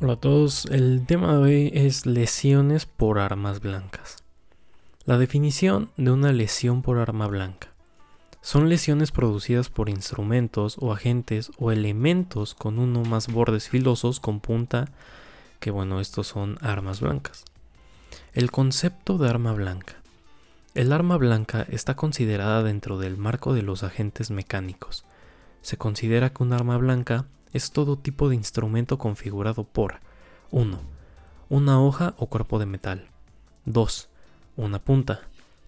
Hola 0.00 0.14
a 0.14 0.16
todos, 0.16 0.66
el 0.66 1.06
tema 1.06 1.34
de 1.34 1.38
hoy 1.38 1.70
es 1.72 2.04
lesiones 2.04 2.84
por 2.84 3.20
armas 3.20 3.60
blancas. 3.60 4.24
La 5.04 5.18
definición 5.18 5.88
de 5.96 6.10
una 6.10 6.32
lesión 6.32 6.82
por 6.82 6.98
arma 6.98 7.28
blanca. 7.28 7.68
Son 8.40 8.68
lesiones 8.68 9.12
producidas 9.12 9.68
por 9.68 9.88
instrumentos 9.88 10.78
o 10.80 10.92
agentes 10.92 11.52
o 11.58 11.70
elementos 11.70 12.54
con 12.54 12.80
uno 12.80 13.02
o 13.02 13.04
más 13.04 13.28
bordes 13.28 13.68
filosos 13.68 14.18
con 14.18 14.40
punta, 14.40 14.86
que 15.60 15.70
bueno, 15.70 16.00
estos 16.00 16.26
son 16.26 16.58
armas 16.60 17.00
blancas. 17.00 17.44
El 18.32 18.50
concepto 18.50 19.16
de 19.16 19.28
arma 19.28 19.52
blanca. 19.52 19.94
El 20.74 20.92
arma 20.92 21.16
blanca 21.18 21.66
está 21.70 21.94
considerada 21.94 22.64
dentro 22.64 22.98
del 22.98 23.16
marco 23.16 23.54
de 23.54 23.62
los 23.62 23.84
agentes 23.84 24.32
mecánicos. 24.32 25.04
Se 25.62 25.76
considera 25.76 26.30
que 26.30 26.42
un 26.42 26.52
arma 26.52 26.78
blanca 26.78 27.26
es 27.54 27.70
todo 27.70 27.96
tipo 27.96 28.28
de 28.28 28.34
instrumento 28.34 28.98
configurado 28.98 29.64
por 29.64 30.00
1. 30.50 30.78
Una 31.48 31.80
hoja 31.80 32.14
o 32.18 32.26
cuerpo 32.26 32.58
de 32.58 32.66
metal. 32.66 33.08
2. 33.64 34.08
Una 34.56 34.80
punta. 34.80 35.22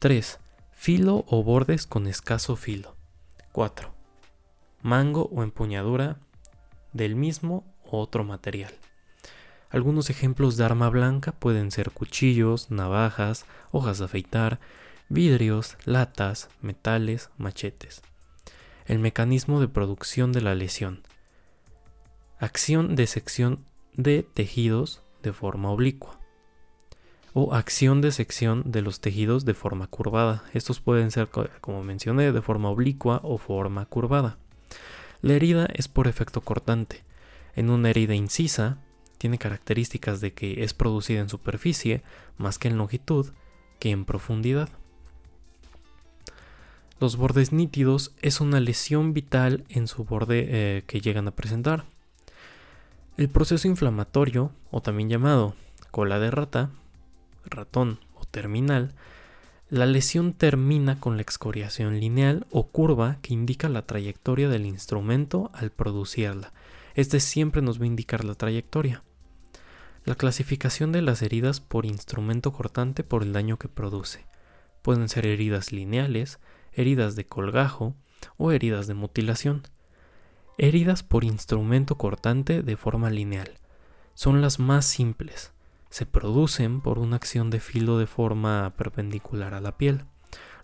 3. 0.00 0.40
Filo 0.72 1.24
o 1.28 1.42
bordes 1.42 1.86
con 1.86 2.06
escaso 2.06 2.56
filo. 2.56 2.96
4. 3.52 3.94
Mango 4.82 5.30
o 5.32 5.42
empuñadura 5.42 6.18
del 6.92 7.14
mismo 7.14 7.64
o 7.84 8.00
otro 8.00 8.24
material. 8.24 8.74
Algunos 9.70 10.10
ejemplos 10.10 10.56
de 10.56 10.64
arma 10.64 10.88
blanca 10.88 11.32
pueden 11.32 11.70
ser 11.70 11.92
cuchillos, 11.92 12.70
navajas, 12.70 13.44
hojas 13.70 13.98
de 13.98 14.06
afeitar, 14.06 14.58
vidrios, 15.08 15.76
latas, 15.84 16.48
metales, 16.60 17.30
machetes. 17.38 18.02
El 18.86 18.98
mecanismo 18.98 19.60
de 19.60 19.68
producción 19.68 20.32
de 20.32 20.40
la 20.40 20.54
lesión. 20.54 21.02
Acción 22.40 22.94
de 22.94 23.08
sección 23.08 23.64
de 23.96 24.22
tejidos 24.22 25.02
de 25.24 25.32
forma 25.32 25.72
oblicua. 25.72 26.20
O 27.34 27.52
acción 27.52 28.00
de 28.00 28.12
sección 28.12 28.62
de 28.70 28.80
los 28.80 29.00
tejidos 29.00 29.44
de 29.44 29.54
forma 29.54 29.88
curvada. 29.88 30.44
Estos 30.54 30.78
pueden 30.78 31.10
ser, 31.10 31.28
como 31.60 31.82
mencioné, 31.82 32.30
de 32.30 32.40
forma 32.40 32.70
oblicua 32.70 33.20
o 33.24 33.38
forma 33.38 33.86
curvada. 33.86 34.38
La 35.20 35.32
herida 35.32 35.66
es 35.74 35.88
por 35.88 36.06
efecto 36.06 36.40
cortante. 36.40 37.02
En 37.56 37.70
una 37.70 37.90
herida 37.90 38.14
incisa, 38.14 38.78
tiene 39.18 39.38
características 39.38 40.20
de 40.20 40.32
que 40.32 40.62
es 40.62 40.74
producida 40.74 41.18
en 41.18 41.28
superficie 41.28 42.04
más 42.36 42.60
que 42.60 42.68
en 42.68 42.78
longitud 42.78 43.32
que 43.80 43.90
en 43.90 44.04
profundidad. 44.04 44.68
Los 47.00 47.16
bordes 47.16 47.52
nítidos 47.52 48.14
es 48.22 48.40
una 48.40 48.60
lesión 48.60 49.12
vital 49.12 49.64
en 49.68 49.88
su 49.88 50.04
borde 50.04 50.46
eh, 50.48 50.84
que 50.86 51.00
llegan 51.00 51.26
a 51.26 51.32
presentar. 51.32 51.97
El 53.18 53.28
proceso 53.28 53.66
inflamatorio, 53.66 54.52
o 54.70 54.80
también 54.80 55.08
llamado 55.08 55.56
cola 55.90 56.20
de 56.20 56.30
rata, 56.30 56.70
ratón 57.44 57.98
o 58.14 58.24
terminal, 58.24 58.94
la 59.70 59.86
lesión 59.86 60.32
termina 60.32 61.00
con 61.00 61.16
la 61.16 61.22
excoriación 61.22 61.98
lineal 61.98 62.46
o 62.52 62.68
curva 62.68 63.18
que 63.20 63.34
indica 63.34 63.68
la 63.68 63.82
trayectoria 63.82 64.48
del 64.48 64.66
instrumento 64.66 65.50
al 65.52 65.72
producirla. 65.72 66.52
Este 66.94 67.18
siempre 67.18 67.60
nos 67.60 67.80
va 67.80 67.84
a 67.84 67.88
indicar 67.88 68.24
la 68.24 68.36
trayectoria. 68.36 69.02
La 70.04 70.14
clasificación 70.14 70.92
de 70.92 71.02
las 71.02 71.20
heridas 71.20 71.58
por 71.58 71.86
instrumento 71.86 72.52
cortante 72.52 73.02
por 73.02 73.24
el 73.24 73.32
daño 73.32 73.58
que 73.58 73.66
produce. 73.66 74.26
Pueden 74.80 75.08
ser 75.08 75.26
heridas 75.26 75.72
lineales, 75.72 76.38
heridas 76.72 77.16
de 77.16 77.26
colgajo 77.26 77.96
o 78.36 78.52
heridas 78.52 78.86
de 78.86 78.94
mutilación. 78.94 79.64
Heridas 80.60 81.04
por 81.04 81.22
instrumento 81.22 81.96
cortante 81.96 82.64
de 82.64 82.76
forma 82.76 83.10
lineal. 83.10 83.52
Son 84.14 84.40
las 84.40 84.58
más 84.58 84.86
simples. 84.86 85.52
Se 85.88 86.04
producen 86.04 86.80
por 86.80 86.98
una 86.98 87.14
acción 87.14 87.48
de 87.48 87.60
filo 87.60 87.96
de 87.96 88.08
forma 88.08 88.74
perpendicular 88.76 89.54
a 89.54 89.60
la 89.60 89.76
piel. 89.76 90.02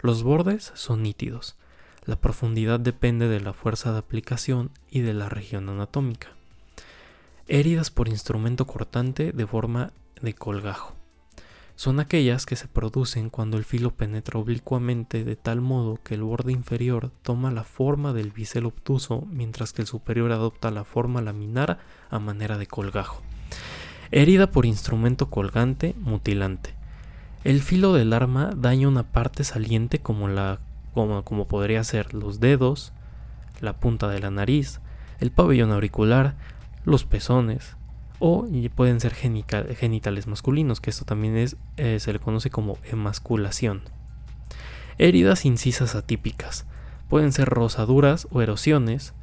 Los 0.00 0.24
bordes 0.24 0.72
son 0.74 1.04
nítidos. 1.04 1.54
La 2.06 2.16
profundidad 2.16 2.80
depende 2.80 3.28
de 3.28 3.38
la 3.38 3.52
fuerza 3.52 3.92
de 3.92 3.98
aplicación 3.98 4.72
y 4.90 5.02
de 5.02 5.14
la 5.14 5.28
región 5.28 5.68
anatómica. 5.68 6.32
Heridas 7.46 7.92
por 7.92 8.08
instrumento 8.08 8.66
cortante 8.66 9.30
de 9.30 9.46
forma 9.46 9.92
de 10.20 10.34
colgajo 10.34 10.96
son 11.76 11.98
aquellas 11.98 12.46
que 12.46 12.56
se 12.56 12.68
producen 12.68 13.30
cuando 13.30 13.56
el 13.56 13.64
filo 13.64 13.90
penetra 13.90 14.38
oblicuamente 14.38 15.24
de 15.24 15.34
tal 15.34 15.60
modo 15.60 15.98
que 16.04 16.14
el 16.14 16.22
borde 16.22 16.52
inferior 16.52 17.10
toma 17.22 17.50
la 17.50 17.64
forma 17.64 18.12
del 18.12 18.30
bisel 18.30 18.66
obtuso 18.66 19.26
mientras 19.30 19.72
que 19.72 19.82
el 19.82 19.88
superior 19.88 20.30
adopta 20.30 20.70
la 20.70 20.84
forma 20.84 21.20
laminar 21.20 21.78
a 22.10 22.18
manera 22.20 22.58
de 22.58 22.68
colgajo. 22.68 23.22
Herida 24.12 24.52
por 24.52 24.66
instrumento 24.66 25.30
colgante, 25.30 25.94
mutilante. 25.98 26.74
El 27.42 27.60
filo 27.60 27.92
del 27.92 28.12
arma 28.12 28.52
daña 28.56 28.86
una 28.86 29.02
parte 29.02 29.42
saliente 29.42 29.98
como, 29.98 30.28
la, 30.28 30.60
como, 30.94 31.24
como 31.24 31.48
podría 31.48 31.82
ser 31.82 32.14
los 32.14 32.38
dedos, 32.38 32.92
la 33.60 33.74
punta 33.80 34.08
de 34.08 34.20
la 34.20 34.30
nariz, 34.30 34.80
el 35.18 35.32
pabellón 35.32 35.72
auricular, 35.72 36.36
los 36.84 37.04
pezones, 37.04 37.76
o 38.18 38.46
pueden 38.74 39.00
ser 39.00 39.14
genitales 39.14 40.26
masculinos, 40.26 40.80
que 40.80 40.90
esto 40.90 41.04
también 41.04 41.36
es, 41.36 41.56
eh, 41.76 41.98
se 42.00 42.12
le 42.12 42.18
conoce 42.18 42.50
como 42.50 42.78
emasculación. 42.90 43.82
Heridas 44.98 45.44
incisas 45.44 45.94
atípicas 45.94 46.66
pueden 47.08 47.32
ser 47.32 47.48
rosaduras 47.48 48.28
o 48.30 48.42
erosiones 48.42 49.14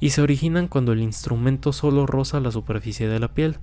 y 0.00 0.10
se 0.10 0.22
originan 0.22 0.68
cuando 0.68 0.92
el 0.92 1.00
instrumento 1.00 1.72
solo 1.72 2.06
roza 2.06 2.40
la 2.40 2.50
superficie 2.50 3.08
de 3.08 3.20
la 3.20 3.28
piel. 3.28 3.58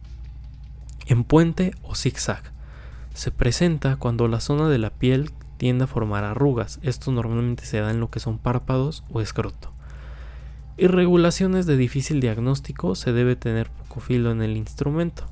En 1.06 1.24
puente 1.24 1.74
o 1.84 1.96
zigzag 1.96 2.52
se 3.14 3.32
presenta 3.32 3.98
cuando 3.98 4.28
la 4.28 4.40
zona 4.40 4.70
de 4.70 4.78
la 4.78 4.92
piel 4.92 5.32
tiende 5.58 5.84
a 5.84 5.88
formar 5.88 6.24
arrugas. 6.24 6.80
Esto 6.82 7.12
normalmente 7.12 7.66
se 7.66 7.80
da 7.80 7.92
en 7.92 8.00
lo 8.00 8.10
que 8.10 8.20
son 8.20 8.38
párpados 8.40 9.04
o 9.12 9.22
escroto. 9.22 9.74
Irregulaciones 10.82 11.68
de 11.68 11.78
difícil 11.78 12.22
diagnóstico 12.22 12.96
se 12.96 13.14
debe 13.14 13.36
tener 13.36 13.70
poco 13.70 14.00
filo 14.00 14.32
en 14.32 14.42
el 14.42 14.58
instrumento. 14.58 15.28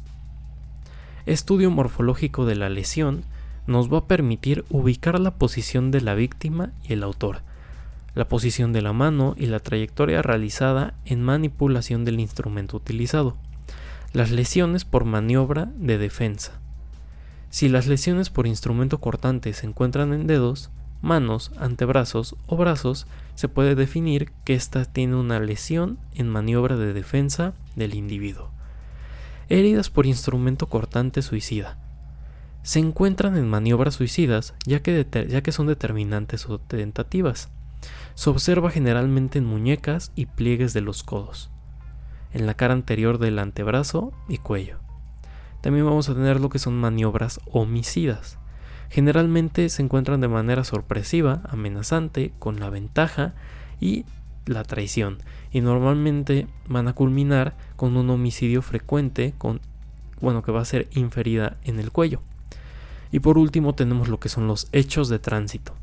Estudio 1.26 1.72
morfológico 1.72 2.46
de 2.46 2.56
la 2.56 2.70
lesión 2.70 3.24
nos 3.66 3.92
va 3.92 3.98
a 3.98 4.06
permitir 4.06 4.64
ubicar 4.70 5.20
la 5.20 5.32
posición 5.32 5.90
de 5.90 6.02
la 6.02 6.14
víctima 6.14 6.72
y 6.88 6.94
el 6.94 7.02
autor, 7.02 7.42
la 8.14 8.28
posición 8.28 8.74
de 8.74 8.84
la 8.84 8.94
mano 8.94 9.34
y 9.40 9.48
la 9.48 9.60
trayectoria 9.60 10.22
realizada 10.22 10.94
en 11.04 11.24
manipulación 11.24 12.06
del 12.06 12.20
instrumento 12.20 12.78
utilizado, 12.78 13.36
las 14.14 14.30
lesiones 14.30 14.86
por 14.86 15.04
maniobra 15.04 15.72
de 15.78 15.98
defensa. 15.98 16.60
Si 17.50 17.70
las 17.70 17.88
lesiones 17.88 18.30
por 18.30 18.46
instrumento 18.46 19.00
cortante 19.00 19.52
se 19.54 19.66
encuentran 19.66 20.14
en 20.14 20.28
dedos, 20.28 20.70
manos, 21.02 21.52
antebrazos 21.58 22.36
o 22.48 22.58
brazos, 22.58 23.08
se 23.36 23.48
puede 23.48 23.76
definir 23.76 24.32
que 24.44 24.54
ésta 24.54 24.86
tiene 24.86 25.16
una 25.16 25.40
lesión 25.40 25.98
en 26.14 26.28
maniobra 26.28 26.76
de 26.76 26.94
defensa 26.94 27.54
del 27.76 27.94
individuo. 27.94 28.52
Heridas 29.48 29.90
por 29.90 30.06
instrumento 30.06 30.68
cortante 30.68 31.22
suicida. 31.22 31.78
Se 32.62 32.80
encuentran 32.80 33.38
en 33.38 33.50
maniobras 33.50 33.96
suicidas 33.96 34.54
ya 34.66 34.82
que, 34.82 35.08
ya 35.30 35.42
que 35.42 35.52
son 35.52 35.68
determinantes 35.68 36.48
o 36.50 36.60
tentativas. 36.60 37.50
Se 38.16 38.30
observa 38.30 38.70
generalmente 38.70 39.40
en 39.40 39.46
muñecas 39.46 40.12
y 40.16 40.26
pliegues 40.26 40.74
de 40.74 40.82
los 40.82 41.04
codos, 41.04 41.50
en 42.34 42.46
la 42.46 42.54
cara 42.54 42.74
anterior 42.74 43.18
del 43.18 43.40
antebrazo 43.40 44.12
y 44.28 44.38
cuello. 44.38 44.78
También 45.62 45.86
vamos 45.86 46.10
a 46.10 46.14
tener 46.14 46.40
lo 46.40 46.50
que 46.50 46.60
son 46.60 46.78
maniobras 46.78 47.40
homicidas 47.52 48.38
generalmente 48.90 49.70
se 49.70 49.82
encuentran 49.82 50.22
de 50.22 50.28
manera 50.28 50.64
sorpresiva, 50.64 51.42
amenazante, 51.50 52.34
con 52.40 52.60
la 52.60 52.70
ventaja 52.70 53.34
y 53.80 54.06
la 54.46 54.64
traición, 54.64 55.20
y 55.52 55.62
normalmente 55.62 56.48
van 56.68 56.88
a 56.88 56.94
culminar 56.94 57.56
con 57.76 57.96
un 57.98 58.10
homicidio 58.10 58.62
frecuente, 58.62 59.34
con, 59.38 59.62
bueno, 60.22 60.42
que 60.42 60.52
va 60.52 60.62
a 60.62 60.66
ser 60.66 60.88
inferida 60.92 61.58
en 61.64 61.80
el 61.80 61.92
cuello. 61.92 62.22
Y 63.12 63.20
por 63.20 63.38
último 63.38 63.76
tenemos 63.76 64.08
lo 64.08 64.20
que 64.20 64.30
son 64.30 64.48
los 64.48 64.68
hechos 64.72 65.10
de 65.10 65.20
tránsito. 65.20 65.74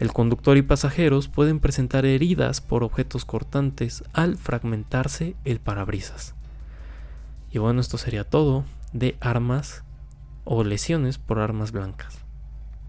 El 0.00 0.12
conductor 0.12 0.56
y 0.56 0.62
pasajeros 0.62 1.28
pueden 1.28 1.60
presentar 1.60 2.04
heridas 2.04 2.60
por 2.60 2.82
objetos 2.82 3.24
cortantes 3.24 4.02
al 4.12 4.36
fragmentarse 4.36 5.36
el 5.44 5.60
parabrisas. 5.60 6.34
Y 7.52 7.58
bueno, 7.58 7.80
esto 7.80 7.96
sería 7.96 8.24
todo 8.24 8.64
de 8.92 9.16
armas 9.20 9.84
o 10.44 10.64
lesiones 10.64 11.18
por 11.18 11.38
armas 11.38 11.70
blancas. 11.70 12.23